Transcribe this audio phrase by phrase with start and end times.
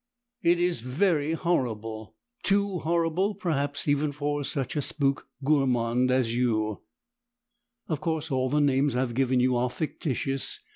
[0.41, 6.81] It is very horrible, too horrible, perhaps even for such a "spook gourmand" as you.
[7.87, 10.59] Of course all the names I have given you are fictitious.